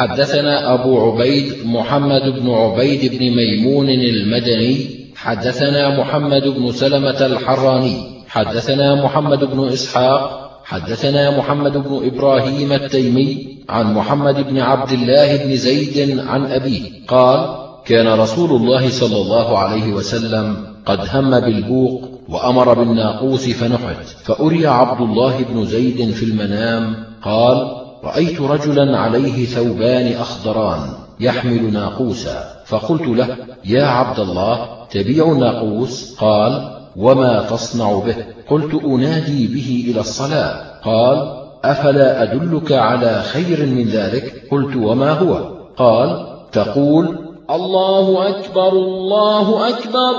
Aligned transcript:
حدثنا 0.00 0.74
أبو 0.74 1.00
عبيد 1.00 1.66
محمد 1.66 2.22
بن 2.22 2.50
عبيد 2.50 3.10
بن 3.12 3.36
ميمون 3.36 3.88
المدني 3.88 4.86
حدثنا 5.16 6.00
محمد 6.00 6.42
بن 6.42 6.72
سلمة 6.72 7.26
الحراني 7.26 7.96
حدثنا 8.28 9.04
محمد 9.04 9.44
بن 9.44 9.68
إسحاق 9.68 10.50
حدثنا 10.64 11.38
محمد 11.38 11.72
بن 11.72 12.00
إبراهيم 12.04 12.72
التيمي 12.72 13.58
عن 13.68 13.94
محمد 13.94 14.48
بن 14.48 14.58
عبد 14.58 14.92
الله 14.92 15.36
بن 15.36 15.56
زيد 15.56 16.18
عن 16.18 16.46
أبيه 16.46 16.82
قال 17.08 17.56
كان 17.84 18.08
رسول 18.08 18.50
الله 18.50 18.90
صلى 18.90 19.16
الله 19.16 19.58
عليه 19.58 19.92
وسلم 19.92 20.56
قد 20.86 21.00
هم 21.12 21.40
بالبوق 21.40 22.08
وأمر 22.28 22.74
بالناقوس 22.74 23.48
فنحت 23.48 24.06
فأري 24.24 24.66
عبد 24.66 25.00
الله 25.00 25.44
بن 25.50 25.64
زيد 25.64 26.10
في 26.10 26.22
المنام 26.22 26.96
قال 27.22 27.89
رأيت 28.04 28.40
رجلا 28.40 28.98
عليه 28.98 29.46
ثوبان 29.46 30.12
أخضران 30.12 30.80
يحمل 31.20 31.72
ناقوسا 31.72 32.44
فقلت 32.66 33.08
له 33.08 33.36
يا 33.64 33.84
عبد 33.84 34.20
الله 34.20 34.68
تبيع 34.90 35.24
الناقوس؟ 35.24 36.16
قال 36.20 36.80
وما 36.96 37.42
تصنع 37.50 37.92
به. 37.92 38.16
قلت 38.50 38.84
أنادي 38.84 39.46
به 39.46 39.90
إلى 39.90 40.00
الصلاة. 40.00 40.80
قال 40.84 41.36
أفلا 41.64 42.22
أدلك 42.22 42.72
على 42.72 43.22
خير 43.22 43.66
من 43.66 43.88
ذلك؟ 43.88 44.48
قلت 44.50 44.76
وما 44.76 45.12
هو؟ 45.12 45.38
قال 45.76 46.26
تقول 46.52 47.18
الله 47.50 48.28
أكبر 48.28 48.68
الله 48.68 49.68
أكبر 49.68 50.12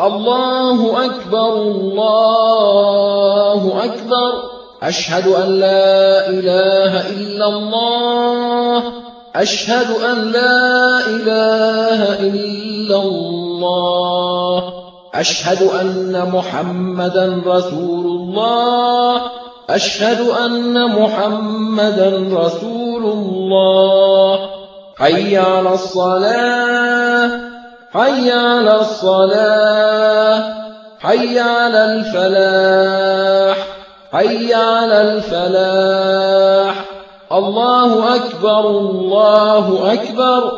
الله 0.00 1.06
أكبر 1.06 1.52
الله 1.52 2.64
أكبر. 3.84 4.54
أشهد 4.82 5.26
أن 5.26 5.60
لا 5.60 6.28
إله 6.28 7.10
إلا 7.10 7.46
الله. 7.46 8.82
أشهد 9.36 9.90
أن 9.90 10.32
لا 10.32 11.00
إله 11.06 12.20
إلا 12.20 13.02
الله. 13.02 14.72
أشهد 15.14 15.62
أن 15.62 16.30
محمدا 16.32 17.42
رسول 17.46 18.06
الله 18.06 19.22
أشهد 19.70 20.28
أن 20.28 20.90
محمدا 20.90 22.28
رسول 22.32 23.04
الله 23.04 24.38
حي 24.98 25.36
على 25.36 25.74
الصلاة. 25.74 27.30
حي 27.92 28.32
على 28.32 28.80
الصلاة. 28.80 30.54
حي 31.00 31.38
على 31.38 31.84
الفلاح. 31.84 33.73
حي 34.14 34.54
على 34.54 35.02
الفلاح. 35.02 36.84
الله 37.32 38.16
أكبر 38.16 38.70
الله 38.70 39.92
أكبر. 39.92 40.52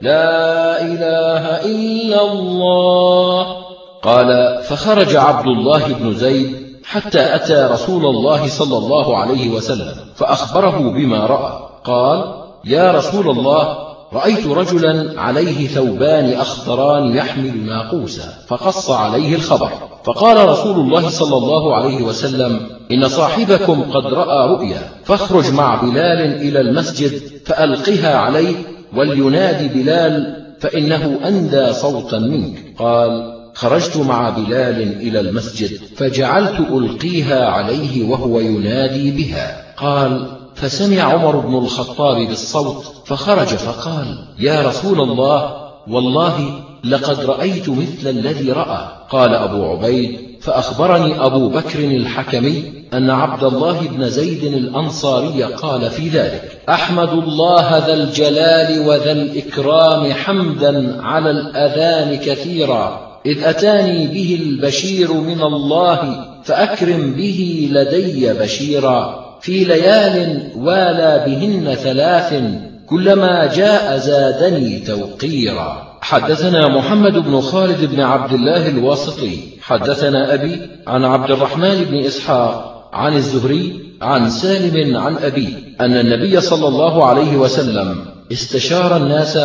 لا 0.00 0.80
إله 0.82 1.64
إلا 1.64 2.32
الله. 2.32 3.56
قال 4.02 4.58
فخرج 4.64 5.16
عبد 5.16 5.46
الله 5.46 5.86
بن 5.88 6.14
زيد 6.14 6.56
حتى 6.84 7.34
أتى 7.34 7.68
رسول 7.72 8.06
الله 8.06 8.48
صلى 8.48 8.76
الله 8.78 9.16
عليه 9.16 9.50
وسلم 9.50 9.94
فأخبره 10.16 10.78
بما 10.78 11.26
رأى. 11.26 11.68
قال 11.84 12.34
يا 12.64 12.92
رسول 12.92 13.30
الله 13.30 13.76
رأيت 14.12 14.46
رجلا 14.46 15.20
عليه 15.20 15.66
ثوبان 15.66 16.32
أخضران 16.32 17.16
يحمل 17.16 17.66
ناقوسا 17.66 18.28
فقص 18.48 18.90
عليه 18.90 19.34
الخبر. 19.34 19.91
فقال 20.04 20.48
رسول 20.48 20.80
الله 20.80 21.08
صلى 21.08 21.36
الله 21.36 21.76
عليه 21.76 22.02
وسلم 22.02 22.60
إن 22.90 23.08
صاحبكم 23.08 23.82
قد 23.82 24.06
رأى 24.06 24.48
رؤيا 24.48 24.88
فاخرج 25.04 25.52
مع 25.52 25.82
بلال 25.82 26.20
إلى 26.36 26.60
المسجد 26.60 27.20
فألقها 27.46 28.16
عليه 28.16 28.54
ولينادي 28.96 29.68
بلال 29.68 30.42
فإنه 30.60 31.18
أندى 31.24 31.72
صوتا 31.72 32.18
منك. 32.18 32.74
قال 32.78 33.32
خرجت 33.54 33.96
مع 33.96 34.30
بلال 34.30 34.82
إلى 34.82 35.20
المسجد 35.20 35.80
فجعلت 35.96 36.60
ألقيها 36.60 37.46
عليه 37.46 38.10
وهو 38.10 38.40
ينادي 38.40 39.10
بها. 39.10 39.74
قال 39.76 40.26
فسمع 40.54 41.02
عمر 41.02 41.36
بن 41.36 41.54
الخطاب 41.54 42.28
بالصوت 42.28 42.84
فخرج 43.06 43.46
فقال 43.46 44.24
يا 44.38 44.68
رسول 44.68 45.00
الله 45.00 45.54
والله 45.88 46.62
لقد 46.84 47.24
رأيت 47.24 47.68
مثل 47.68 48.08
الذي 48.08 48.52
رأى. 48.52 48.88
قال 49.10 49.34
أبو 49.34 49.64
عبيد 49.64 50.18
فأخبرني 50.40 51.26
أبو 51.26 51.48
بكر 51.48 51.78
الحكمي 51.78 52.72
أن 52.94 53.10
عبد 53.10 53.44
الله 53.44 53.80
بن 53.80 54.08
زيد 54.08 54.44
الأنصاري 54.44 55.42
قال 55.42 55.90
في 55.90 56.08
ذلك 56.08 56.58
أحمد 56.68 57.08
الله 57.08 57.78
ذا 57.78 57.94
الجلال 57.94 58.88
وذا 58.88 59.12
الإكرام 59.12 60.12
حمدا 60.12 61.02
على 61.02 61.30
الأذان 61.30 62.16
كثيرا. 62.16 63.12
إذ 63.26 63.44
أتاني 63.44 64.06
به 64.06 64.38
البشير 64.42 65.12
من 65.12 65.42
الله 65.42 66.24
فأكرم 66.44 67.12
به 67.12 67.68
لدي 67.72 68.32
بشيرا. 68.32 69.22
في 69.40 69.64
ليال 69.64 70.42
والى 70.56 71.24
بهن 71.26 71.74
ثلاث 71.74 72.42
كلما 72.86 73.50
جاء 73.54 73.98
زادني 73.98 74.78
توقيرا. 74.78 75.91
حدثنا 76.02 76.68
محمد 76.68 77.12
بن 77.12 77.40
خالد 77.40 77.94
بن 77.94 78.00
عبد 78.00 78.32
الله 78.32 78.68
الواسطي. 78.68 79.38
حدثنا 79.62 80.34
أبي 80.34 80.60
عن 80.86 81.04
عبد 81.04 81.30
الرحمن 81.30 81.84
بن 81.84 81.98
إسحاق 81.98 82.88
عن 82.92 83.16
الزهري 83.16 83.80
عن 84.02 84.30
سالم 84.30 84.96
عن 84.96 85.16
أبي 85.16 85.54
أن 85.80 85.92
النبي 85.92 86.40
صلى 86.40 86.68
الله 86.68 87.06
عليه 87.06 87.36
وسلم 87.36 87.96
استشار 88.32 88.96
الناس 88.96 89.38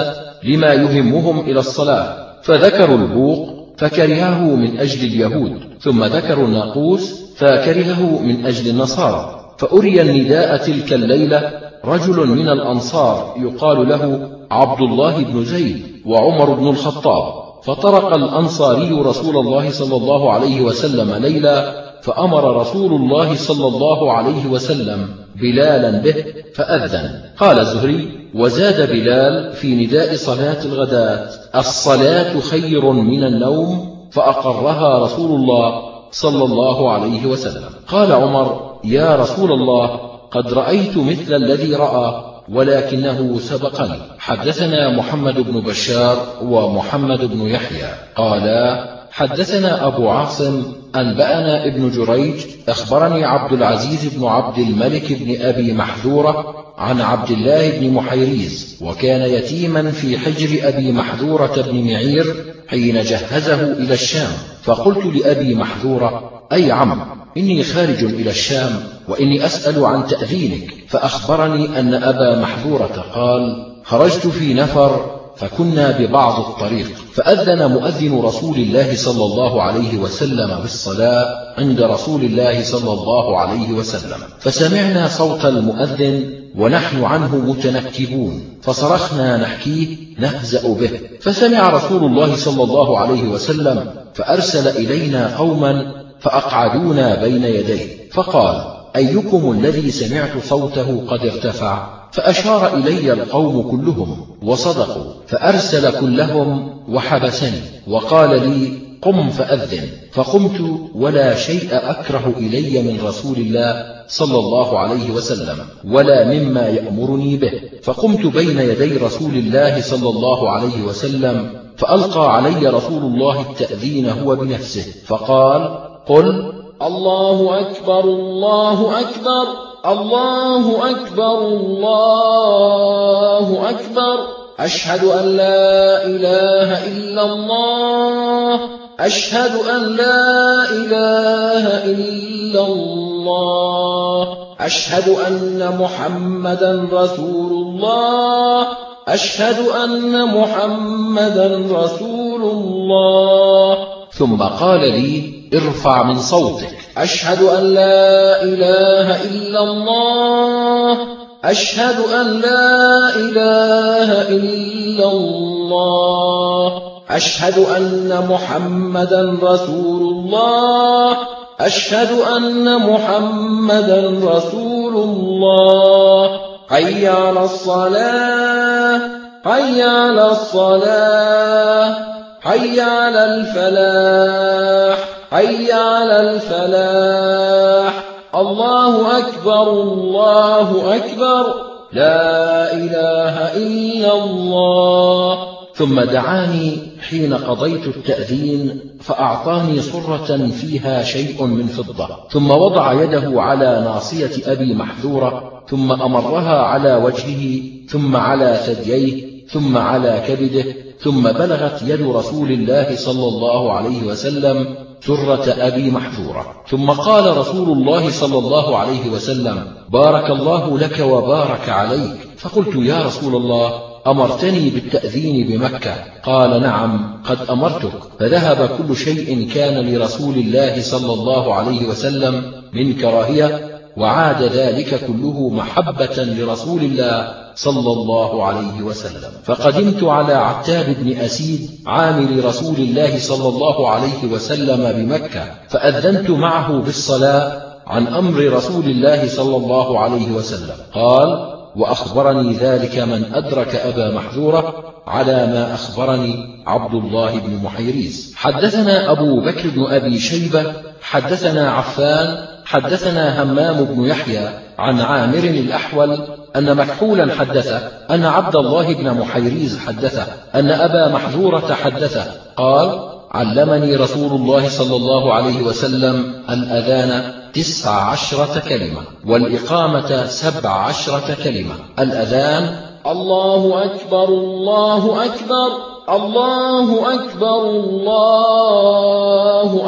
لما 0.43 0.73
يهمهم 0.73 1.39
إلى 1.39 1.59
الصلاة 1.59 2.27
فذكروا 2.43 2.97
البوق 2.97 3.67
فكرهه 3.77 4.55
من 4.55 4.79
أجل 4.79 5.07
اليهود 5.07 5.59
ثم 5.81 6.03
ذكروا 6.03 6.47
الناقوس 6.47 7.21
فكرهه 7.37 8.21
من 8.21 8.45
أجل 8.45 8.69
النصارى 8.69 9.53
فأري 9.57 10.01
النداء 10.01 10.57
تلك 10.57 10.93
الليلة 10.93 11.51
رجل 11.85 12.27
من 12.27 12.49
الأنصار 12.49 13.35
يقال 13.39 13.89
له 13.89 14.29
عبد 14.51 14.81
الله 14.81 15.23
بن 15.23 15.45
زيد. 15.45 15.96
وعمر 16.07 16.53
بن 16.53 16.67
الخطاب 16.67 17.23
فطرق 17.63 18.15
الأنصاري 18.15 18.91
رسول 18.91 19.37
الله 19.37 19.71
صلى 19.71 19.95
الله 19.95 20.31
عليه 20.31 20.61
وسلم 20.61 21.13
ليلا 21.13 21.87
فأمر 22.01 22.57
رسول 22.57 22.93
الله 22.93 23.35
صلى 23.35 23.67
الله 23.67 24.13
عليه 24.13 24.47
وسلم 24.47 25.09
بلالا 25.35 25.91
به 26.01 26.25
فأذن. 26.55 27.09
قال 27.39 27.59
الزهري 27.59 28.29
وزاد 28.35 28.89
بلال 28.89 29.53
في 29.53 29.85
نداء 29.85 30.15
صلاة 30.15 30.65
الغداة 30.65 31.29
الصلاة 31.55 32.39
خير 32.39 32.91
من 32.91 33.23
النوم 33.23 33.97
فأقرها 34.11 34.99
رسول 34.99 35.31
الله 35.39 35.81
صلى 36.11 36.43
الله 36.43 36.91
عليه 36.91 37.25
وسلم. 37.25 37.69
قال 37.87 38.11
عمر 38.11 38.77
يا 38.83 39.15
رسول 39.15 39.51
الله 39.51 39.99
قد 40.31 40.53
رأيت 40.53 40.97
مثل 40.97 41.33
الذي 41.35 41.75
رأى 41.75 42.36
ولكنه 42.49 43.39
سبقني 43.39 43.99
حدثنا 44.19 44.97
محمد 44.97 45.39
بن 45.39 45.59
بشار 45.59 46.17
ومحمد 46.41 47.25
بن 47.25 47.41
يحيى. 47.41 47.89
قالا 48.15 48.97
حدثنا 49.11 49.87
أبو 49.87 50.09
عاصم 50.09 50.63
أنبأنا 50.95 51.65
ابن 51.65 51.89
جريج 51.89 52.45
أخبرني 52.69 53.25
عبد 53.25 53.53
العزيز 53.53 54.15
بن 54.15 54.25
عبد 54.25 54.57
الملك 54.57 55.13
بن 55.13 55.41
أبي 55.41 55.73
محذورة 55.73 56.55
عن 56.77 57.01
عبد 57.01 57.31
الله 57.31 57.79
بن 57.79 57.89
محيريز 57.89 58.77
وكان 58.81 59.21
يتيما 59.29 59.91
في 59.91 60.17
حجر 60.17 60.67
أبي 60.67 60.91
محذورة 60.91 61.61
بن 61.71 61.83
معير 61.83 62.53
حين 62.67 63.01
جهزه 63.01 63.63
إلى 63.63 63.93
الشام. 63.93 64.31
فقلت 64.63 65.05
لأبي 65.15 65.55
محذورة 65.55 66.36
أي 66.51 66.71
عم 66.71 67.01
إني 67.37 67.63
خارج 67.63 68.03
إلى 68.03 68.29
الشام 68.29 68.79
وإني 69.07 69.45
أسأل 69.45 69.85
عن 69.85 70.07
تأذينك 70.07 70.73
فأخبرني 70.87 71.79
أن 71.79 71.93
أبا 71.93 72.39
محذورة 72.41 73.05
قال 73.15 73.73
خرجت 73.83 74.27
في 74.27 74.53
نفر 74.53 75.17
فكنا 75.37 75.97
ببعض 75.99 76.39
الطريق 76.39 76.87
فأذن 77.13 77.71
مؤذن 77.71 78.19
رسول 78.19 78.55
الله 78.57 78.95
صلى 78.95 79.25
الله 79.25 79.61
عليه 79.61 79.97
وسلم 79.97 80.59
بالصلاة 80.61 81.25
عند 81.57 81.81
رسول 81.81 82.21
الله 82.21 82.63
صلى 82.63 82.93
الله 82.93 83.39
عليه 83.39 83.71
وسلم. 83.71 84.17
فسمعنا 84.39 85.07
صوت 85.07 85.45
المؤذن 85.45 86.33
ونحن 86.55 87.03
عنه 87.03 87.35
متنكبون 87.35 88.41
فصرخنا 88.61 89.37
نحكيه 89.37 89.97
نهزأ 90.19 90.73
به. 90.73 90.99
فسمع 91.21 91.69
رسول 91.69 92.03
الله 92.03 92.35
صلى 92.35 92.63
الله 92.63 92.99
عليه 92.99 93.23
وسلم 93.23 93.93
فأرسل 94.13 94.67
إلينا 94.67 95.37
قوما 95.37 95.96
فأقعدونا 96.19 97.23
بين 97.23 97.43
يديه. 97.43 98.09
فقال 98.11 98.77
أيكم 98.95 99.51
الذي 99.51 99.91
سمعت 99.91 100.43
صوته 100.43 101.05
قد 101.07 101.19
ارتفع؟ 101.25 101.87
فأشار 102.11 102.77
إلي 102.77 103.13
القوم 103.13 103.71
كلهم 103.71 104.27
وصدقوا. 104.43 105.13
فأرسل 105.27 105.99
كلهم 105.99 106.79
وحبسني. 106.89 107.61
وقال 107.87 108.49
لي 108.49 108.71
قم 109.01 109.29
فأذن. 109.29 109.87
فقمت 110.11 110.79
ولا 110.95 111.35
شيء 111.35 111.67
أكره 111.71 112.33
إلي 112.37 112.81
من 112.81 113.07
رسول 113.07 113.37
الله 113.37 113.85
صلى 114.07 114.39
الله 114.39 114.79
عليه 114.79 115.11
وسلم 115.11 115.57
ولا 115.85 116.33
مما 116.33 116.67
يأمرني 116.67 117.37
به. 117.37 117.51
فقمت 117.83 118.25
بين 118.25 118.59
يدي 118.59 118.97
رسول 118.97 119.33
الله 119.33 119.81
صلى 119.81 120.09
الله 120.09 120.49
عليه 120.49 120.81
وسلم 120.81 121.49
فألقى 121.77 122.35
علي 122.35 122.67
رسول 122.67 123.03
الله 123.03 123.41
التأذين 123.41 124.09
هو 124.09 124.35
بنفسه. 124.35 124.85
فقال 125.05 125.87
قل 126.09 126.53
الله 126.81 127.59
أكبر 127.59 127.99
الله 127.99 128.99
أكبر 128.99 129.47
الله 129.85 130.91
أكبر 130.91 131.37
الله 131.47 133.69
أكبر. 133.69 134.17
أشهد 134.59 135.03
أن 135.03 135.37
لا 135.37 136.05
إله 136.05 136.87
إلا 136.87 137.33
الله. 137.33 138.59
أشهد 138.99 139.51
أن 139.75 139.95
لا 139.95 140.69
إله 140.69 141.85
إلا 141.85 142.65
الله. 142.65 144.37
أشهد 144.59 145.09
أن 145.09 145.77
محمدا 145.79 146.89
رسول 146.93 147.51
الله. 147.51 148.67
أشهد 149.07 149.67
أن 149.67 150.25
محمدا 150.25 151.67
رسول 151.71 152.41
الله. 152.41 153.77
ثم 154.11 154.43
قال 154.43 154.79
لي 154.79 155.36
ارفع 155.53 156.03
من 156.03 156.19
صوتك. 156.19 156.77
أشهد 156.97 157.43
أن 157.43 157.63
لا 157.73 158.43
إله 158.43 159.23
إلا 159.23 159.59
الله. 159.59 160.97
أشهد 161.43 161.99
أن 161.99 162.41
لا 162.41 163.09
إله 163.15 164.29
إلا 164.29 165.11
الله. 165.11 166.81
أشهد 167.09 167.59
أن 167.59 168.25
محمدا 168.29 169.37
رسول 169.43 170.01
الله. 170.01 171.17
أشهد 171.59 172.19
أن 172.19 172.77
محمدا 172.77 174.19
رسول 174.23 174.93
الله. 174.93 176.39
حي 176.69 177.07
على 177.07 177.43
الصلاة. 177.43 179.01
حي 179.45 179.81
على 179.81 180.31
الصلاة. 180.31 181.95
حي 182.41 182.81
على 182.81 183.25
الفلاح. 183.25 185.16
حي 185.31 185.71
على 185.71 186.19
الفلاح. 186.19 188.03
الله 188.35 189.17
أكبر 189.17 189.71
الله 189.71 190.95
أكبر. 190.95 191.45
لا 191.93 192.73
إله 192.73 193.57
إلا 193.57 194.23
الله. 194.23 195.47
ثم 195.75 196.01
دعاني 196.01 196.77
حين 197.09 197.33
قضيت 197.33 197.87
التأذين 197.87 198.79
فأعطاني 199.01 199.81
صرة 199.81 200.47
فيها 200.47 201.03
شيء 201.03 201.43
من 201.43 201.67
فضة. 201.67 202.07
ثم 202.31 202.51
وضع 202.51 202.93
يده 203.03 203.41
على 203.41 203.83
ناصية 203.85 204.51
أبي 204.51 204.73
محذورة 204.73 205.57
ثم 205.69 205.91
أمرها 205.91 206.61
على 206.61 206.95
وجهه 206.95 207.61
ثم 207.89 208.15
على 208.15 208.59
ثدييه 208.65 209.47
ثم 209.47 209.77
على 209.77 210.23
كبده 210.27 210.65
ثم 210.99 211.23
بلغت 211.31 211.81
يد 211.81 212.01
رسول 212.01 212.51
الله 212.51 212.95
صلى 212.95 213.27
الله 213.27 213.73
عليه 213.73 214.03
وسلم 214.03 214.86
سرة 215.01 215.45
أبي 215.47 215.91
محذورة 215.91 216.45
ثم 216.69 216.89
قال 216.89 217.37
رسول 217.37 217.77
الله 217.77 218.09
صلى 218.09 218.37
الله 218.37 218.77
عليه 218.77 219.09
وسلم 219.09 219.63
بارك 219.89 220.29
الله 220.29 220.79
لك 220.79 220.99
وبارك 220.99 221.69
عليك. 221.69 222.17
فقلت 222.37 222.75
يا 222.75 223.03
رسول 223.03 223.35
الله 223.35 223.73
أمرتني 224.07 224.69
بالتأذين 224.69 225.47
بمكة؟ 225.47 225.95
قال 226.23 226.61
نعم 226.61 227.21
قد 227.25 227.37
أمرتك. 227.49 227.91
فذهب 228.19 228.69
كل 228.77 228.95
شيء 228.95 229.49
كان 229.53 229.93
لرسول 229.93 230.35
الله 230.35 230.81
صلى 230.81 231.13
الله 231.13 231.53
عليه 231.53 231.87
وسلم 231.87 232.51
من 232.73 232.93
كراهية 232.93 233.76
وعاد 233.97 234.43
ذلك 234.43 234.99
كله 235.07 235.49
محبة 235.49 236.17
لرسول 236.17 236.81
الله 236.81 237.33
صلى 237.55 237.91
الله 237.91 238.45
عليه 238.45 238.81
وسلم. 238.81 239.31
فقدمت 239.43 240.03
على 240.03 240.33
عتاب 240.33 240.95
بن 240.99 241.17
أسيد 241.17 241.69
عامل 241.85 242.45
رسول 242.45 242.75
الله 242.75 243.19
صلى 243.19 243.47
الله 243.49 243.89
عليه 243.89 244.25
وسلم 244.31 244.91
بمكة 244.91 245.43
فأذنت 245.69 246.29
معه 246.29 246.81
بالصلاة 246.81 247.61
عن 247.87 248.07
أمر 248.07 248.39
رسول 248.39 248.85
الله 248.85 249.27
صلى 249.27 249.55
الله 249.57 249.99
عليه 249.99 250.31
وسلم. 250.31 250.75
قال 250.93 251.56
وأخبرني 251.75 252.53
ذلك 252.53 252.99
من 252.99 253.25
أدرك 253.33 253.75
أبا 253.75 254.11
محذورة 254.11 254.93
على 255.07 255.47
ما 255.47 255.73
أخبرني 255.73 256.63
عبد 256.67 256.93
الله 256.93 257.39
بن 257.39 257.63
محيريز. 257.63 258.33
حدثنا 258.35 259.11
أبو 259.11 259.41
بكر 259.41 259.69
بن 259.69 259.85
أبي 259.85 260.19
شيبة 260.19 260.63
حدثنا 261.01 261.71
عفان 261.71 262.37
حدثنا 262.65 263.43
همام 263.43 263.83
بن 263.83 264.03
يحيى 264.03 264.49
عن 264.79 265.01
عامر 265.01 265.37
الأحول 265.37 266.17
أن 266.55 266.75
مكحولا 266.75 267.35
حدثه 267.35 267.77
أن 268.09 268.25
عبد 268.25 268.55
الله 268.55 268.93
بن 268.93 269.11
محيريز 269.11 269.79
حدثه 269.87 270.25
أن 270.55 270.71
أبا 270.71 271.07
محذورة 271.07 271.73
حدثه 271.73 272.25
قال 272.57 272.99
علمني 273.31 273.95
رسول 273.95 274.41
الله 274.41 274.69
صلى 274.69 274.95
الله 274.95 275.33
عليه 275.33 275.61
وسلم 275.61 276.33
الأذان 276.49 277.33
تسع 277.53 277.91
عشرة 277.91 278.61
كلمة 278.69 279.01
والإقامة 279.25 280.25
سبع 280.27 280.69
عشرة 280.69 281.37
كلمة. 281.43 281.75
الأذان 281.99 282.75
الله 283.07 283.83
أكبر 283.85 284.23
الله 284.23 285.25
أكبر 285.25 285.67
الله 286.09 287.13
أكبر 287.13 287.69
الله 287.69 288.73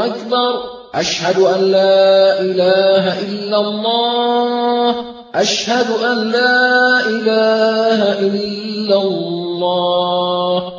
أكبر. 0.05 0.53
أشهد 0.95 1.39
أن 1.39 1.71
لا 1.71 2.41
إله 2.41 3.19
إلا 3.19 3.57
الله 3.57 4.95
أشهد 5.35 5.91
أن 6.03 6.31
لا 6.31 6.99
إله 7.05 8.19
إلا 8.19 9.01
الله. 9.01 10.78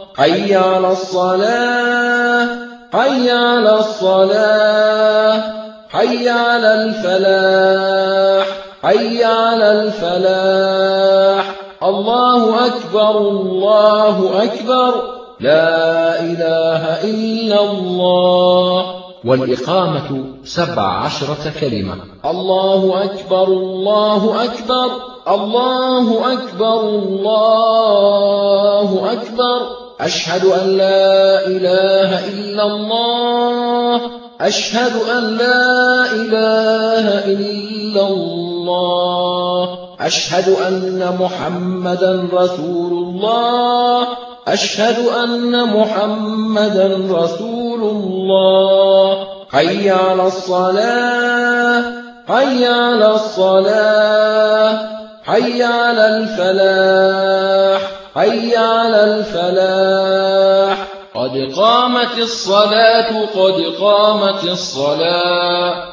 حي 0.21 0.55
على 0.55 0.91
الصلاة 0.91 2.47
حي 2.93 3.31
على 3.31 3.79
الصلاة 3.79 5.41
حي 5.89 6.29
على 6.29 6.73
الفلاح 6.73 8.45
حي 8.83 9.23
على 9.23 9.71
الفلاح. 9.71 11.55
الله 11.83 12.65
أكبر 12.65 13.17
الله 13.17 14.43
أكبر. 14.43 14.93
لا 15.39 16.19
إله 16.19 17.03
إلا 17.03 17.71
الله. 17.71 18.85
والإقامة 19.25 20.23
سبع 20.43 21.05
عشرة 21.05 21.53
كلمة. 21.61 21.95
الله 22.25 23.03
أكبر 23.03 23.43
الله 23.43 24.43
أكبر. 24.43 24.89
الله 25.27 26.33
أكبر 26.33 26.79
الله 26.79 29.11
أكبر. 29.11 29.80
أشهد 30.01 30.45
أن 30.45 30.77
لا 30.77 31.47
إله 31.47 32.27
إلا 32.27 32.63
الله. 32.63 34.01
أشهد 34.41 34.91
أن 35.17 35.37
لا 35.37 36.05
إله 36.11 37.25
إلا 37.25 38.07
الله. 38.07 39.79
أشهد 39.99 40.49
أن 40.67 41.17
محمدا 41.19 42.27
رسول 42.33 42.91
الله 42.91 44.07
أشهد 44.47 45.07
أن 45.07 45.63
محمدا 45.63 46.87
رسول 47.11 47.81
الله 47.81 49.27
حي 49.51 49.89
على 49.89 50.27
الصلاة. 50.27 51.83
حي 52.27 52.65
على 52.65 53.15
الصلاة. 53.15 54.79
حي 55.23 55.63
على 55.63 56.07
الفلاح. 56.17 58.00
حي 58.15 58.55
على 58.57 59.03
الفلاح. 59.03 60.87
قد 61.15 61.53
قامت 61.55 62.17
الصلاة 62.17 63.25
قد 63.25 63.61
قامت 63.81 64.43
الصلاة. 64.43 65.83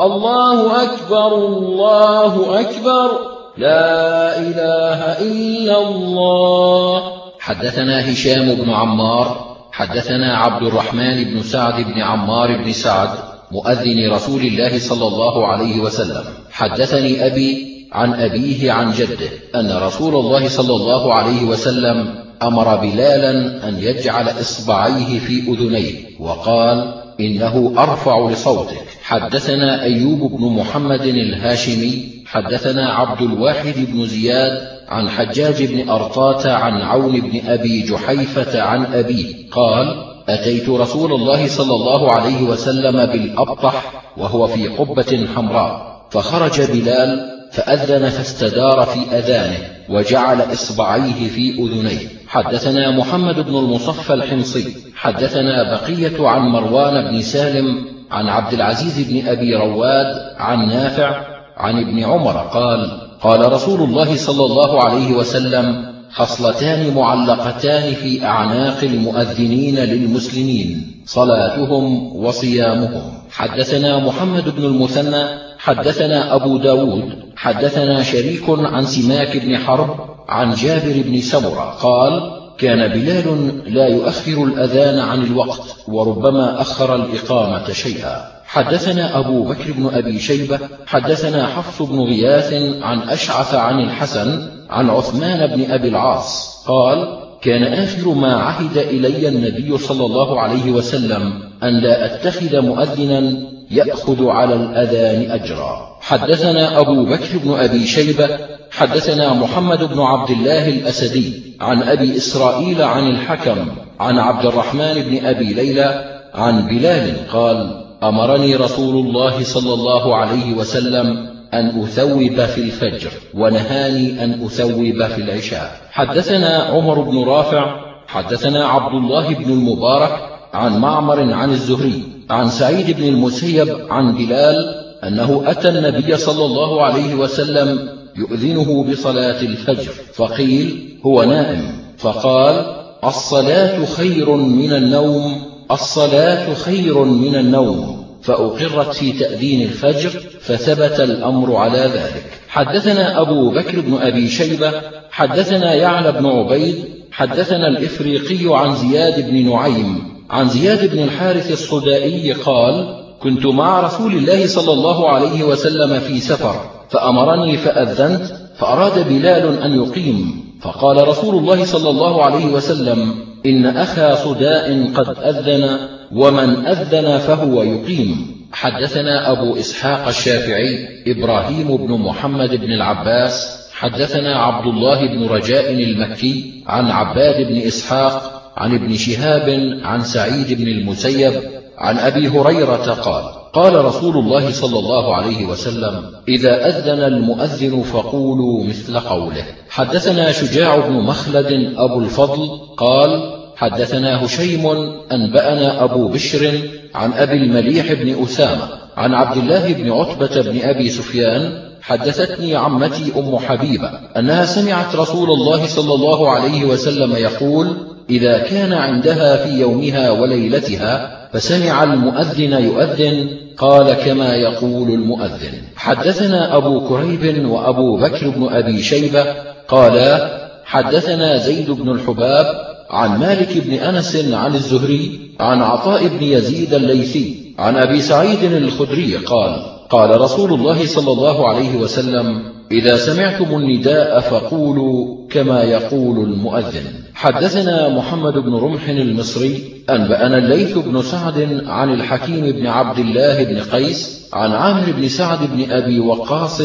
الله 0.00 0.82
أكبر 0.82 1.34
الله 1.34 2.60
أكبر. 2.60 3.10
لا 3.56 4.38
إله 4.38 5.18
إلا 5.20 5.88
الله. 5.88 7.02
حدثنا 7.40 8.12
هشام 8.12 8.54
بن 8.54 8.70
عمار 8.70 9.56
حدثنا 9.72 10.38
عبد 10.38 10.66
الرحمن 10.66 11.24
بن 11.24 11.42
سعد 11.42 11.84
بن 11.84 12.02
عمار 12.02 12.56
بن 12.56 12.72
سعد 12.72 13.08
مؤذن 13.52 14.12
رسول 14.12 14.40
الله 14.40 14.78
صلى 14.78 15.06
الله 15.06 15.46
عليه 15.46 15.80
وسلم. 15.80 16.24
حدثني 16.52 17.26
أبي 17.26 17.73
عن 17.94 18.14
أبيه 18.14 18.72
عن 18.72 18.92
جده 18.92 19.30
أن 19.54 19.72
رسول 19.72 20.14
الله 20.14 20.48
صلى 20.48 20.76
الله 20.76 21.14
عليه 21.14 21.44
وسلم 21.44 22.14
أمر 22.42 22.76
بلالا 22.76 23.68
أن 23.68 23.78
يجعل 23.78 24.28
إصبعيه 24.28 25.18
في 25.18 25.50
أذنيه 25.50 25.92
وقال 26.20 26.94
إنه 27.20 27.72
أرفع 27.78 28.30
لصوتك. 28.30 28.86
حدثنا 29.02 29.82
أيوب 29.82 30.32
بن 30.32 30.46
محمد 30.46 31.00
الهاشمي 31.00 32.14
حدثنا 32.26 32.92
عبد 32.92 33.22
الواحد 33.22 33.74
بن 33.76 34.06
زياد 34.06 34.68
عن 34.88 35.08
حجاج 35.08 35.62
بن 35.62 35.88
أرطاة 35.88 36.52
عن 36.52 36.82
عون 36.82 37.20
بن 37.20 37.40
أبي 37.46 37.82
جحيفة 37.82 38.62
عن 38.62 38.84
أبيه 38.84 39.50
قال 39.50 40.14
أتيت 40.28 40.68
رسول 40.68 41.12
الله 41.12 41.48
صلى 41.48 41.74
الله 41.74 42.12
عليه 42.12 42.42
وسلم 42.42 43.06
بالأبطح 43.06 44.02
وهو 44.16 44.46
في 44.46 44.68
قبة 44.68 45.26
حمراء 45.36 45.94
فخرج 46.10 46.62
بلال 46.62 47.33
فأذن 47.54 48.08
فاستدار 48.08 48.86
في 48.86 49.18
أذانه 49.18 49.58
وجعل 49.88 50.52
إصبعيه 50.52 51.28
في 51.28 51.50
أذنيه. 51.50 52.08
حدثنا 52.28 52.90
محمد 52.90 53.34
بن 53.34 53.56
المصفى 53.56 54.14
الحمصي 54.14 54.74
حدثنا 54.94 55.62
بقية 55.72 56.28
عن 56.28 56.48
مروان 56.48 57.10
بن 57.10 57.22
سالم 57.22 57.66
عن 58.10 58.28
عبد 58.28 58.52
العزيز 58.52 59.10
بن 59.10 59.28
أبي 59.28 59.54
رواد 59.54 60.06
عن 60.36 60.68
نافع 60.68 61.20
عن 61.56 61.80
ابن 61.80 62.04
عمر 62.04 62.36
قال 62.36 63.00
قال 63.20 63.52
رسول 63.52 63.80
الله 63.80 64.16
صلى 64.16 64.44
الله 64.44 64.84
عليه 64.84 65.12
وسلم 65.12 65.94
خصلتان 66.12 66.94
معلقتان 66.94 67.94
في 67.94 68.24
أعناق 68.24 68.78
المؤذنين 68.82 69.78
للمسلمين 69.78 71.02
صلاتهم 71.06 72.16
وصيامهم. 72.16 73.02
حدثنا 73.30 73.98
محمد 73.98 74.56
بن 74.56 74.64
المثنى 74.64 75.24
حدثنا 75.58 76.34
أبو 76.34 76.56
داود 76.56 77.23
حدثنا 77.36 78.02
شريك 78.02 78.42
عن 78.48 78.86
سماك 78.86 79.36
بن 79.36 79.58
حرب 79.58 79.96
عن 80.28 80.54
جابر 80.54 81.02
بن 81.06 81.20
سمرة 81.20 81.76
قال 81.82 82.40
كان 82.58 82.88
بلال 82.88 83.60
لا 83.74 83.88
يؤخر 83.88 84.44
الأذان 84.44 84.98
عن 84.98 85.22
الوقت 85.22 85.76
وربما 85.88 86.60
أخر 86.60 86.94
الإقامة 86.94 87.72
شيئا. 87.72 88.34
حدثنا 88.44 89.18
أبو 89.18 89.42
بكر 89.44 89.72
بن 89.72 89.90
أبي 89.92 90.18
شيبة 90.18 90.58
حدثنا 90.86 91.46
حفص 91.46 91.82
بن 91.82 91.98
غياث 92.00 92.52
عن 92.82 93.08
أشعث 93.08 93.54
عن 93.54 93.80
الحسن 93.80 94.48
عن 94.70 94.90
عثمان 94.90 95.56
بن 95.56 95.70
أبي 95.70 95.88
العاص 95.88 96.62
قال 96.66 97.18
كان 97.42 97.62
آخر 97.62 98.08
ما 98.08 98.34
عهد 98.34 98.78
إلي 98.78 99.28
النبي 99.28 99.78
صلى 99.78 100.06
الله 100.06 100.40
عليه 100.40 100.72
وسلم 100.72 101.32
أن 101.62 101.80
لا 101.82 102.14
أتخذ 102.14 102.60
مؤذنا 102.60 103.53
يأخذ 103.70 104.26
على 104.26 104.54
الأذان 104.54 105.30
أجرا. 105.30 105.98
حدثنا 106.00 106.80
أبو 106.80 107.04
بكر 107.04 107.38
بن 107.44 107.54
أبي 107.54 107.86
شيبة 107.86 108.28
حدثنا 108.70 109.32
محمد 109.32 109.84
بن 109.84 110.00
عبد 110.00 110.30
الله 110.30 110.68
الأسدي 110.68 111.56
عن 111.60 111.82
أبي 111.82 112.16
إسرائيل 112.16 112.82
عن 112.82 113.06
الحكم 113.06 113.66
عن 114.00 114.18
عبد 114.18 114.46
الرحمن 114.46 114.94
بن 114.94 115.26
أبي 115.26 115.54
ليلى 115.54 116.20
عن 116.34 116.66
بلال 116.66 117.28
قال 117.32 117.84
أمرني 118.02 118.56
رسول 118.56 119.06
الله 119.06 119.44
صلى 119.44 119.74
الله 119.74 120.16
عليه 120.16 120.54
وسلم 120.54 121.06
أن 121.54 121.82
أثوب 121.82 122.44
في 122.44 122.60
الفجر 122.60 123.10
ونهاني 123.34 124.24
أن 124.24 124.44
أثوب 124.44 125.06
في 125.06 125.18
العشاء. 125.18 125.80
حدثنا 125.90 126.62
عمر 126.62 127.00
بن 127.00 127.24
رافع 127.24 127.76
حدثنا 128.08 128.64
عبد 128.64 128.94
الله 128.94 129.34
بن 129.34 129.52
المبارك 129.52 130.12
عن 130.54 130.78
معمر 130.78 131.32
عن 131.32 131.50
الزهري 131.50 132.02
عن 132.30 132.50
سعيد 132.50 132.96
بن 132.96 133.08
المسيب 133.08 133.76
عن 133.90 134.14
بلال 134.14 134.84
أنه 135.04 135.42
أتى 135.46 135.68
النبي 135.68 136.16
صلى 136.16 136.44
الله 136.44 136.82
عليه 136.82 137.14
وسلم 137.14 137.88
يؤذنه 138.16 138.84
بصلاة 138.84 139.40
الفجر 139.40 139.92
فقيل 140.14 140.98
هو 141.06 141.22
نائم. 141.22 141.84
فقال 141.98 142.84
الصلاة 143.04 143.84
خير 143.84 144.30
من 144.36 144.72
النوم 144.72 145.42
الصلاة 145.70 146.54
خير 146.54 147.04
من 147.04 147.34
النوم. 147.34 148.04
فأقرت 148.22 148.94
في 148.94 149.12
تأذين 149.12 149.62
الفجر 149.62 150.10
فثبت 150.40 151.00
الأمر 151.00 151.56
على 151.56 151.78
ذلك. 151.78 152.24
حدثنا 152.48 153.20
أبو 153.20 153.50
بكر 153.50 153.80
بن 153.80 153.94
أبي 153.94 154.28
شيبة 154.28 154.72
حدثنا 155.10 155.74
يعلى 155.74 156.12
بن 156.12 156.26
عبيد 156.26 156.84
حدثنا 157.12 157.68
الإفريقي 157.68 158.58
عن 158.58 158.76
زياد 158.76 159.30
بن 159.30 159.50
نعيم 159.50 160.13
عن 160.30 160.48
زياد 160.48 160.90
بن 160.90 161.02
الحارث 161.02 161.52
الصدائي 161.52 162.32
قال 162.32 163.04
كنت 163.22 163.46
مع 163.46 163.80
رسول 163.80 164.12
الله 164.12 164.46
صلى 164.46 164.72
الله 164.72 165.08
عليه 165.08 165.44
وسلم 165.44 166.00
في 166.00 166.20
سفر 166.20 166.54
فأمرني 166.90 167.56
فأذنت 167.56 168.22
فأراد 168.58 169.08
بلال 169.08 169.62
أن 169.62 169.82
يقيم 169.82 170.44
فقال 170.62 171.08
رسول 171.08 171.34
الله 171.34 171.64
صلى 171.64 171.90
الله 171.90 172.24
عليه 172.24 172.46
وسلم 172.46 173.14
إن 173.46 173.66
أخا 173.66 174.14
صداء 174.14 174.92
قد 174.94 175.18
أذن 175.18 175.78
ومن 176.12 176.66
أذن 176.66 177.18
فهو 177.18 177.62
يقيم. 177.62 178.34
حدثنا 178.52 179.32
أبو 179.32 179.56
إسحاق 179.56 180.08
الشافعي 180.08 180.88
إبراهيم 181.06 181.76
بن 181.76 181.92
محمد 181.92 182.54
بن 182.54 182.72
العباس 182.72 183.64
حدثنا 183.72 184.38
عبد 184.38 184.66
الله 184.66 185.06
بن 185.06 185.26
رجاء 185.26 185.72
المكي 185.72 186.62
عن 186.66 186.90
عباد 186.90 187.46
بن 187.46 187.56
إسحاق 187.56 188.33
عن 188.56 188.74
ابن 188.74 188.96
شهاب 188.96 189.78
عن 189.82 190.04
سعيد 190.04 190.58
بن 190.62 190.68
المسيب 190.68 191.32
عن 191.78 191.98
أبي 191.98 192.28
هريرة 192.28 192.92
قال 192.92 193.24
قال 193.52 193.84
رسول 193.84 194.16
الله 194.16 194.50
صلى 194.52 194.78
الله 194.78 195.16
عليه 195.16 195.46
وسلم 195.46 196.02
إذا 196.28 196.66
أذن 196.66 197.02
المؤذن 197.02 197.82
فقولوا 197.82 198.64
مثل 198.64 198.98
قوله. 199.00 199.44
حدثنا 199.68 200.32
شجاع 200.32 200.76
بن 200.76 200.92
مخلد 200.92 201.74
أبو 201.76 202.00
الفضل 202.00 202.48
قال 202.76 203.34
حدثنا 203.56 204.24
هشيم 204.24 204.66
أنبأنا 205.12 205.84
أبو 205.84 206.08
بشر 206.08 206.60
عن 206.94 207.12
أبي 207.12 207.36
المليح 207.36 207.92
بن 207.92 208.22
أسامة 208.22 208.68
عن 208.96 209.14
عبد 209.14 209.36
الله 209.36 209.72
بن 209.72 209.92
عتبة 209.92 210.42
بن 210.42 210.60
أبي 210.62 210.90
سفيان 210.90 211.63
حدثتني 211.84 212.56
عمتي 212.56 213.12
أم 213.16 213.38
حبيبة 213.38 213.90
أنها 214.16 214.44
سمعت 214.44 214.96
رسول 214.96 215.30
الله 215.30 215.66
صلى 215.66 215.94
الله 215.94 216.30
عليه 216.30 216.64
وسلم 216.64 217.16
يقول 217.16 217.76
إذا 218.10 218.38
كان 218.38 218.72
عندها 218.72 219.46
في 219.46 219.60
يومها 219.60 220.10
وليلتها 220.10 221.28
فسمع 221.32 221.82
المؤذن 221.82 222.52
يؤذن 222.52 223.28
قال 223.58 223.92
كما 223.92 224.34
يقول 224.34 224.88
المؤذن. 224.88 225.52
حدثنا 225.76 226.56
أبو 226.56 226.88
كريب 226.88 227.50
وأبو 227.50 227.96
بكر 227.96 228.30
بن 228.30 228.48
أبي 228.48 228.82
شيبة 228.82 229.24
قالا 229.68 230.30
حدثنا 230.64 231.36
زيد 231.36 231.70
بن 231.70 231.90
الحباب 231.90 232.46
عن 232.90 233.20
مالك 233.20 233.58
بن 233.66 233.72
أنس 233.72 234.16
عن 234.32 234.54
الزهري 234.54 235.20
عن 235.40 235.62
عطاء 235.62 236.06
بن 236.06 236.22
يزيد 236.22 236.74
الليثي 236.74 237.54
عن 237.58 237.76
أبي 237.76 238.00
سعيد 238.00 238.44
الخدري 238.44 239.16
قال 239.16 239.73
قال 239.90 240.20
رسول 240.20 240.52
الله 240.52 240.86
صلى 240.86 241.12
الله 241.12 241.48
عليه 241.48 241.76
وسلم 241.76 242.42
إذا 242.72 242.96
سمعتم 242.96 243.56
النداء 243.56 244.20
فقولوا 244.20 245.28
كما 245.30 245.62
يقول 245.62 246.18
المؤذن. 246.18 247.04
حدثنا 247.14 247.88
محمد 247.88 248.32
بن 248.32 248.54
رمح 248.54 248.88
المصري 248.88 249.62
أنبأنا 249.90 250.38
الليث 250.38 250.78
بن 250.78 251.02
سعد 251.02 251.62
عن 251.66 251.94
الحكيم 251.94 252.52
بن 252.52 252.66
عبد 252.66 252.98
الله 252.98 253.44
بن 253.44 253.60
قيس 253.60 254.28
عن 254.32 254.52
عامر 254.52 254.92
بن 254.92 255.08
سعد 255.08 255.38
بن 255.52 255.70
أبي 255.70 256.00
وقاص 256.00 256.62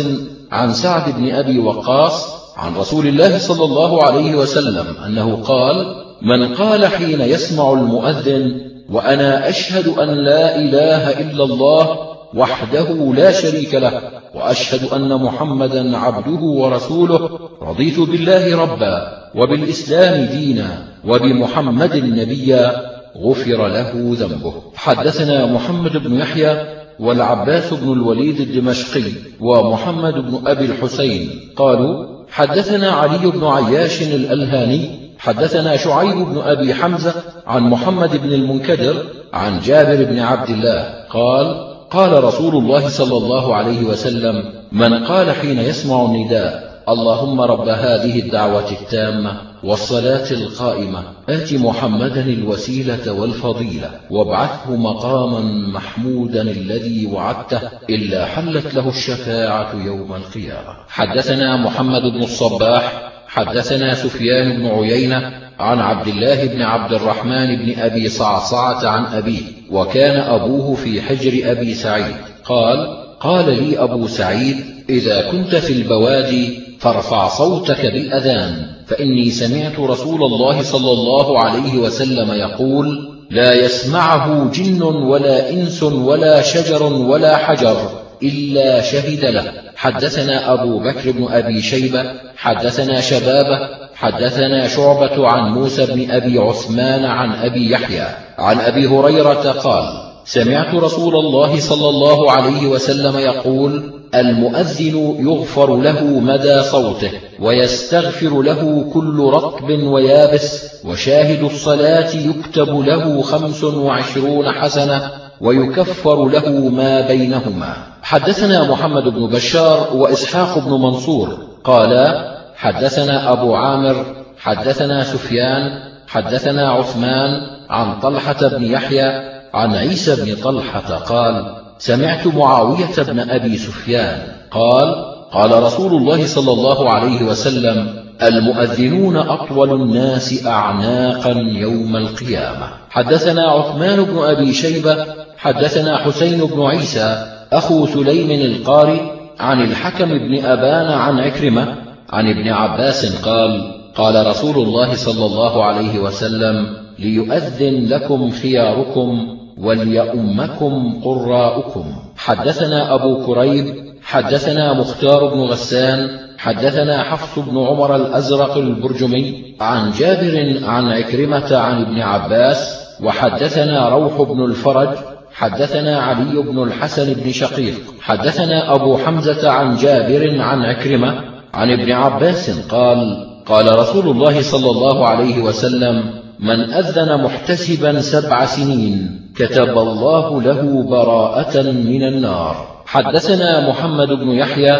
عن 0.51 0.73
سعد 0.73 1.15
بن 1.15 1.31
أبي 1.31 1.59
وقاص 1.59 2.39
عن 2.57 2.75
رسول 2.75 3.07
الله 3.07 3.37
صلى 3.37 3.63
الله 3.65 4.03
عليه 4.03 4.35
وسلم 4.35 4.85
أنه 5.05 5.35
قال 5.35 5.75
من 6.21 6.55
قال 6.55 6.85
حين 6.85 7.21
يسمع 7.21 7.73
المؤذن 7.73 8.61
وأنا 8.89 9.49
أشهد 9.49 9.87
أن 9.87 10.09
لا 10.09 10.55
إله 10.55 11.19
إلا 11.19 11.43
الله 11.43 12.08
وحده 12.33 13.13
لا 13.13 13.31
شريك 13.31 13.75
له 13.75 14.01
وأشهد 14.35 14.93
أن 14.93 15.23
محمدا 15.23 15.97
عبده 15.97 16.41
ورسوله. 16.41 17.39
رضيت 17.61 17.99
بالله 17.99 18.61
ربا 18.61 19.19
وبالإسلام 19.35 20.25
دينا 20.25 20.87
وبمحمد 21.05 21.95
نبيا 21.95 22.71
غفر 23.17 23.67
له 23.67 23.91
ذنبه. 23.95 24.53
حدثنا 24.75 25.45
محمد 25.45 25.97
بن 25.97 26.13
يحيى 26.13 26.65
والعباس 26.99 27.73
بن 27.73 27.93
الوليد 27.93 28.39
الدمشقي 28.39 29.11
ومحمد 29.39 30.13
بن 30.13 30.47
أبي 30.47 30.65
الحسين. 30.65 31.29
قالوا 31.55 32.05
حدثنا 32.31 32.91
علي 32.91 33.31
بن 33.31 33.45
عياش 33.45 34.01
الألهاني 34.01 34.99
حدثنا 35.19 35.77
شعيب 35.77 36.17
بن 36.17 36.41
أبي 36.41 36.73
حمزة 36.73 37.13
عن 37.47 37.63
محمد 37.63 38.17
بن 38.23 38.33
المنكدر 38.33 39.03
عن 39.33 39.59
جابر 39.59 40.03
بن 40.03 40.19
عبد 40.19 40.49
الله. 40.49 41.05
قال 41.09 41.68
قال 41.91 42.23
رسول 42.23 42.55
الله 42.55 42.89
صلى 42.89 43.17
الله 43.17 43.55
عليه 43.55 43.83
وسلم 43.83 44.43
من 44.71 45.05
قال 45.05 45.31
حين 45.31 45.59
يسمع 45.59 46.05
النداء 46.05 46.83
اللهم 46.89 47.41
رب 47.41 47.67
هذه 47.67 48.19
الدعوة 48.19 48.71
التامة 48.71 49.41
والصلاة 49.63 50.31
القائمة 50.31 51.03
آت 51.29 51.53
محمدا 51.53 52.21
الوسيلة 52.21 53.11
والفضيلة 53.11 53.91
وابعثه 54.09 54.75
مقاما 54.75 55.39
محمودا 55.73 56.41
الذي 56.41 57.05
وعدته 57.05 57.61
إلا 57.89 58.25
حلت 58.25 58.73
له 58.75 58.89
الشفاعة 58.89 59.85
يوم 59.85 60.13
القيامة. 60.15 60.73
حدثنا 60.87 61.57
محمد 61.57 62.01
بن 62.01 62.23
الصباح 62.23 63.11
حدثنا 63.27 63.93
سفيان 63.93 64.57
بن 64.57 64.67
عيينة 64.67 65.48
عن 65.59 65.79
عبد 65.79 66.07
الله 66.07 66.45
بن 66.45 66.61
عبد 66.61 66.93
الرحمن 66.93 67.55
بن 67.55 67.79
أبي 67.79 68.09
صعصعة 68.09 68.87
عن 68.87 69.05
أبيه 69.05 69.41
وكان 69.71 70.19
أبوه 70.19 70.75
في 70.75 71.01
حجر 71.01 71.51
أبي 71.51 71.73
سعيد. 71.73 72.15
قال 72.45 72.97
قال 73.19 73.63
لي 73.63 73.79
أبو 73.79 74.07
سعيد 74.07 74.57
إذا 74.89 75.31
كنت 75.31 75.55
في 75.55 75.73
البوادي 75.73 76.59
فارفع 76.79 77.27
صوتك 77.27 77.85
بالأذان 77.85 78.65
فإني 78.87 79.29
سمعت 79.29 79.79
رسول 79.79 80.23
الله 80.23 80.61
صلى 80.61 80.91
الله 80.91 81.39
عليه 81.39 81.77
وسلم 81.77 82.31
يقول 82.33 83.09
لا 83.31 83.53
يسمعه 83.65 84.51
جن 84.51 84.81
ولا 84.81 85.49
إنس 85.49 85.83
ولا 85.83 86.41
شجر 86.41 86.83
ولا 86.83 87.37
حجر 87.37 87.77
إلا 88.23 88.81
شهد 88.81 89.25
له. 89.25 89.53
حدثنا 89.75 90.53
أبو 90.53 90.79
بكر 90.79 91.11
بن 91.11 91.27
أبي 91.29 91.61
شيبة 91.61 92.03
حدثنا 92.37 93.01
شبابة 93.01 93.88
حدثنا 93.99 94.67
شعبة 94.67 95.27
عن 95.27 95.51
موسى 95.51 95.85
بن 95.85 96.11
أبي 96.11 96.39
عثمان 96.39 97.05
عن 97.05 97.31
أبي 97.31 97.71
يحيى 97.71 98.07
عن 98.37 98.59
أبي 98.59 98.87
هريرة 98.87 99.51
قال 99.51 99.83
سمعت 100.25 100.75
رسول 100.75 101.15
الله 101.15 101.59
صلى 101.59 101.89
الله 101.89 102.31
عليه 102.31 102.67
وسلم 102.67 103.17
يقول 103.17 103.93
المؤذن 104.15 105.15
يغفر 105.19 105.77
له 105.77 106.03
مدى 106.03 106.61
صوته 106.61 107.11
ويستغفر 107.39 108.41
له 108.41 108.91
كل 108.93 109.29
رطب 109.33 109.69
ويابس 109.69 110.69
وشاهد 110.85 111.43
الصلاة 111.43 112.15
يكتب 112.15 112.79
له 112.79 113.21
خمس 113.21 113.63
وعشرون 113.63 114.51
حسنة 114.51 115.11
ويكفر 115.41 116.25
له 116.25 116.49
ما 116.49 117.07
بينهما. 117.07 117.73
حدثنا 118.01 118.71
محمد 118.71 119.03
بن 119.03 119.27
بشار 119.27 119.87
وإسحاق 119.93 120.59
بن 120.59 120.71
منصور 120.71 121.37
قالا 121.63 122.28
حدثنا 122.59 123.31
أبو 123.31 123.55
عامر 123.55 124.05
حدثنا 124.39 125.03
سفيان 125.03 125.79
حدثنا 126.07 126.71
عثمان 126.71 127.29
عن 127.69 127.99
طلحة 127.99 128.47
بن 128.47 128.63
يحيى 128.63 129.11
عن 129.53 129.75
عيسى 129.75 130.15
بن 130.15 130.43
طلحة 130.43 130.95
قال 130.95 131.55
سمعت 131.77 132.27
معاوية 132.27 132.95
بن 132.97 133.19
أبي 133.19 133.57
سفيان 133.57 134.19
قال 134.51 134.95
قال 135.31 135.63
رسول 135.63 135.93
الله 135.93 136.27
صلى 136.27 136.51
الله 136.51 136.89
عليه 136.89 137.23
وسلم 137.23 138.03
المؤذنون 138.23 139.17
أطول 139.17 139.81
الناس 139.81 140.45
أعناقا 140.45 141.31
يوم 141.39 141.95
القيامة. 141.95 142.67
حدثنا 142.89 143.51
عثمان 143.51 144.03
بن 144.03 144.17
أبي 144.17 144.53
شيبة 144.53 145.05
حدثنا 145.37 145.97
حسين 145.97 146.45
بن 146.45 146.61
عيسى 146.61 147.25
أخو 147.53 147.85
سليم 147.85 148.31
القاري 148.31 149.11
عن 149.39 149.61
الحكم 149.61 150.09
بن 150.09 150.45
أبان 150.45 150.91
عن 150.91 151.19
عكرمة 151.19 151.88
عن 152.09 152.29
ابن 152.29 152.49
عباس 152.49 153.21
قال 153.21 153.75
قال 153.95 154.27
رسول 154.27 154.55
الله 154.55 154.93
صلى 154.93 155.25
الله 155.25 155.63
عليه 155.63 155.99
وسلم 155.99 156.67
ليؤذن 156.99 157.85
لكم 157.85 158.29
خياركم 158.31 159.37
وليؤمكم 159.57 161.01
قراؤكم. 161.03 161.85
حدثنا 162.17 162.95
أبو 162.95 163.25
كريب 163.25 163.75
حدثنا 164.03 164.73
مختار 164.73 165.33
بن 165.33 165.39
غسان 165.39 166.09
حدثنا 166.37 167.03
حفص 167.03 167.39
بن 167.39 167.57
عمر 167.57 167.95
الأزرق 167.95 168.57
البرجمي 168.57 169.55
عن 169.61 169.91
جابر 169.91 170.59
عن 170.63 170.91
عكرمة 170.91 171.57
عن 171.57 171.81
ابن 171.81 172.01
عباس 172.01 172.79
وحدثنا 173.03 173.89
روح 173.89 174.21
بن 174.21 174.45
الفرج 174.45 174.89
حدثنا 175.33 175.99
علي 175.99 176.41
بن 176.41 176.63
الحسن 176.63 177.13
بن 177.13 177.31
شقيق 177.31 177.75
حدثنا 178.01 178.75
أبو 178.75 178.97
حمزة 178.97 179.51
عن 179.51 179.75
جابر 179.75 180.41
عن 180.41 180.61
عكرمة 180.61 181.28
عن 181.53 181.71
ابن 181.71 181.91
عباس 181.91 182.67
قال 182.67 183.25
قال 183.45 183.79
رسول 183.79 184.07
الله 184.09 184.41
صلى 184.41 184.69
الله 184.69 185.07
عليه 185.07 185.41
وسلم 185.41 186.03
من 186.39 186.73
أذن 186.73 187.23
محتسبا 187.23 187.99
سبع 187.99 188.45
سنين 188.45 189.21
كتب 189.35 189.77
الله 189.77 190.41
له 190.41 190.83
براءة 190.83 191.61
من 191.61 192.03
النار. 192.03 192.55
حدثنا 192.85 193.69
محمد 193.69 194.07
بن 194.07 194.29
يحيى 194.29 194.75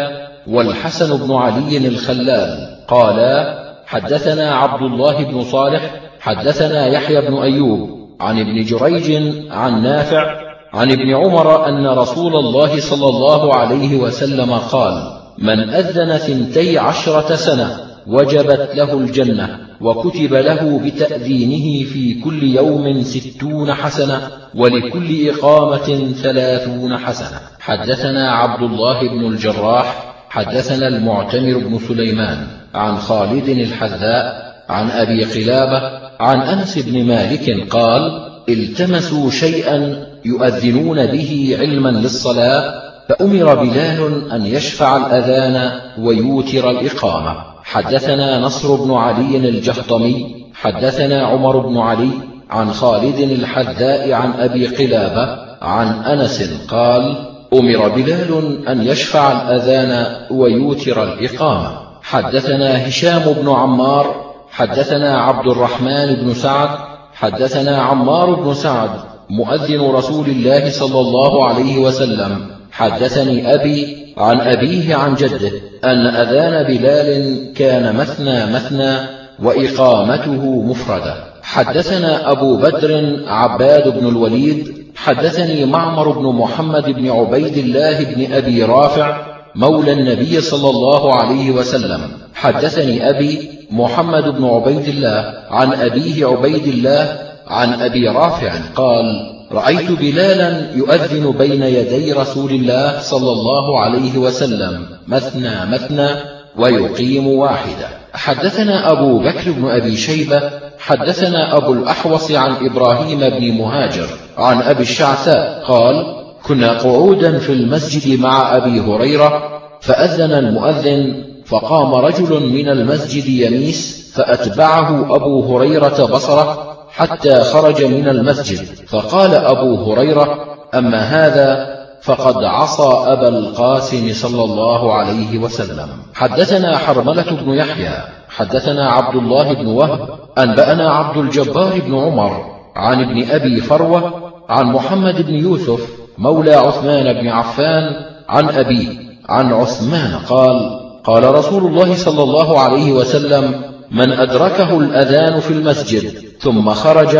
والحسن 0.46 1.26
بن 1.26 1.34
علي 1.34 1.88
الخلال 1.88 2.76
قالا 2.88 3.60
حدثنا 3.86 4.54
عبد 4.54 4.82
الله 4.82 5.24
بن 5.24 5.44
صالح 5.44 5.82
حدثنا 6.20 6.86
يحيى 6.86 7.20
بن 7.20 7.36
أيوب 7.36 7.88
عن 8.20 8.40
ابن 8.40 8.64
جريج 8.64 9.34
عن 9.50 9.82
نافع 9.82 10.40
عن 10.72 10.92
ابن 10.92 11.14
عمر 11.14 11.68
أن 11.68 11.86
رسول 11.86 12.36
الله 12.36 12.80
صلى 12.80 13.06
الله 13.06 13.54
عليه 13.54 13.96
وسلم 13.96 14.52
قال 14.52 15.19
من 15.38 15.70
أذن 15.70 16.16
ثنتي 16.16 16.78
عشرة 16.78 17.36
سنة 17.36 17.76
وجبت 18.06 18.70
له 18.74 18.98
الجنة 18.98 19.58
وكتب 19.80 20.34
له 20.34 20.80
بتأذينه 20.84 21.90
في 21.90 22.20
كل 22.20 22.42
يوم 22.42 23.02
ستون 23.02 23.74
حسنة 23.74 24.20
ولكل 24.54 25.28
إقامة 25.28 26.12
ثلاثون 26.22 26.98
حسنة. 26.98 27.40
حدثنا 27.60 28.32
عبد 28.32 28.62
الله 28.62 29.08
بن 29.08 29.26
الجراح 29.26 30.14
حدثنا 30.30 30.88
المعتمر 30.88 31.58
بن 31.58 31.78
سليمان 31.88 32.46
عن 32.74 32.96
خالد 32.96 33.48
الحذاء 33.48 34.50
عن 34.68 34.90
أبي 34.90 35.24
قلابة 35.24 36.00
عن 36.20 36.40
أنس 36.40 36.78
بن 36.78 37.04
مالك 37.04 37.68
قال 37.70 38.30
التمسوا 38.48 39.30
شيئا 39.30 40.06
يؤذنون 40.24 41.06
به 41.06 41.56
علما 41.60 41.88
للصلاة 41.88 42.89
فأمر 43.10 43.54
بلال 43.54 44.30
أن 44.32 44.46
يشفع 44.46 44.96
الأذان 44.96 45.80
ويوتر 45.98 46.70
الإقامة. 46.70 47.36
حدثنا 47.64 48.38
نصر 48.38 48.74
بن 48.74 48.94
علي 48.94 49.36
الجهطمي 49.36 50.26
حدثنا 50.54 51.26
عمر 51.26 51.58
بن 51.58 51.78
علي 51.78 52.10
عن 52.50 52.72
خالد 52.72 53.18
الحذاء 53.18 54.12
عن 54.12 54.32
أبي 54.32 54.66
قلابة 54.66 55.38
عن 55.62 55.86
أنس 55.86 56.50
قال 56.68 57.16
أمر 57.52 57.88
بلال 57.88 58.68
أن 58.68 58.86
يشفع 58.86 59.32
الأذان 59.32 60.16
ويوتر 60.30 61.02
الإقامة. 61.02 61.70
حدثنا 62.02 62.88
هشام 62.88 63.32
بن 63.42 63.48
عمار 63.48 64.06
حدثنا 64.50 65.20
عبد 65.20 65.46
الرحمن 65.46 66.14
بن 66.14 66.34
سعد 66.34 66.68
حدثنا 67.14 67.82
عمار 67.82 68.34
بن 68.34 68.54
سعد 68.54 68.90
مؤذن 69.30 69.80
رسول 69.80 70.26
الله 70.26 70.70
صلى 70.70 71.00
الله 71.00 71.48
عليه 71.48 71.78
وسلم 71.78 72.59
حدثني 72.80 73.54
أبي 73.54 73.96
عن 74.18 74.40
أبيه 74.40 74.94
عن 74.94 75.14
جده 75.14 75.50
أن 75.84 76.06
أذان 76.06 76.66
بلال 76.66 77.52
كان 77.52 77.96
مثنى 77.96 78.46
مثنى 78.46 78.98
وإقامته 79.42 80.62
مفردة. 80.62 81.14
حدثنا 81.42 82.32
أبو 82.32 82.56
بدر 82.56 83.16
عباد 83.26 83.98
بن 83.98 84.08
الوليد 84.08 84.84
حدثني 84.96 85.64
معمر 85.64 86.10
بن 86.10 86.26
محمد 86.36 86.90
بن 86.90 87.10
عبيد 87.10 87.56
الله 87.56 88.04
بن 88.04 88.32
أبي 88.32 88.62
رافع 88.62 89.16
مولى 89.54 89.92
النبي 89.92 90.40
صلى 90.40 90.70
الله 90.70 91.14
عليه 91.14 91.50
وسلم. 91.50 92.00
حدثني 92.34 93.10
أبي 93.10 93.48
محمد 93.70 94.24
بن 94.24 94.44
عبيد 94.44 94.88
الله 94.88 95.34
عن 95.50 95.72
أبيه 95.72 96.26
عبيد 96.26 96.66
الله 96.66 97.18
عن 97.46 97.82
أبي 97.82 98.08
رافع 98.08 98.52
قال 98.74 99.29
رأيت 99.52 99.90
بلالا 99.90 100.74
يؤذن 100.74 101.30
بين 101.38 101.62
يدي 101.62 102.12
رسول 102.12 102.50
الله 102.50 103.00
صلى 103.00 103.32
الله 103.32 103.80
عليه 103.80 104.18
وسلم 104.18 104.86
مثنى 105.08 105.66
مثنى 105.66 106.08
ويقيم 106.56 107.26
واحدة. 107.26 107.88
حدثنا 108.12 108.92
أبو 108.92 109.18
بكر 109.18 109.52
بن 109.52 109.68
أبي 109.68 109.96
شيبة 109.96 110.50
حدثنا 110.78 111.56
أبو 111.56 111.72
الأحوص 111.72 112.30
عن 112.30 112.66
إبراهيم 112.66 113.18
بن 113.18 113.52
مهاجر 113.52 114.06
عن 114.38 114.62
أبي 114.62 114.82
الشعثاء 114.82 115.64
قال 115.66 116.16
كنا 116.42 116.78
قعودا 116.78 117.38
في 117.38 117.52
المسجد 117.52 118.20
مع 118.20 118.56
أبي 118.56 118.80
هريرة 118.80 119.60
فأذن 119.80 120.32
المؤذن 120.32 121.24
فقام 121.46 121.94
رجل 121.94 122.52
من 122.52 122.68
المسجد 122.68 123.28
يميس 123.28 124.12
فأتبعه 124.14 125.16
أبو 125.16 125.56
هريرة 125.56 126.06
بصرة 126.06 126.69
حتى 127.00 127.40
خرج 127.40 127.84
من 127.84 128.08
المسجد. 128.08 128.64
فقال 128.88 129.34
أبو 129.34 129.92
هريرة 129.92 130.28
أما 130.74 131.00
هذا 131.00 131.80
فقد 132.02 132.44
عصى 132.44 132.90
أبا 133.12 133.28
القاسم 133.28 134.12
صلى 134.12 134.44
الله 134.44 134.94
عليه 134.94 135.38
وسلم. 135.38 135.88
حدثنا 136.14 136.78
حرملة 136.78 137.30
بن 137.30 137.50
يحيى 137.54 137.94
حدثنا 138.28 138.90
عبد 138.90 139.16
الله 139.16 139.52
بن 139.52 139.66
وهب 139.66 140.08
أنبأنا 140.38 140.90
عبد 140.90 141.16
الجبار 141.16 141.80
بن 141.86 141.98
عمر 141.98 142.32
عن 142.76 143.02
ابن 143.04 143.30
أبي 143.30 143.60
فروة 143.60 144.32
عن 144.48 144.66
محمد 144.66 145.26
بن 145.26 145.34
يوسف 145.34 145.80
مولى 146.18 146.54
عثمان 146.54 147.20
بن 147.20 147.28
عفان 147.28 147.84
عن 148.28 148.48
أبيه 148.48 148.88
عن 149.28 149.52
عثمان 149.52 150.18
قال 150.28 150.80
قال 151.04 151.34
رسول 151.34 151.66
الله 151.66 151.94
صلى 151.94 152.22
الله 152.22 152.60
عليه 152.60 152.92
وسلم 152.92 153.69
من 153.90 154.12
أدركه 154.12 154.78
الأذان 154.78 155.40
في 155.40 155.50
المسجد 155.50 156.22
ثم 156.40 156.70
خرج 156.70 157.16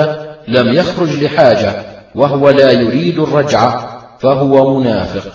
لم 0.48 0.72
يخرج 0.74 1.22
لحاجة 1.22 1.84
وهو 2.14 2.50
لا 2.50 2.70
يريد 2.70 3.18
الرجعة 3.18 4.00
فهو 4.20 4.80
منافق. 4.80 5.32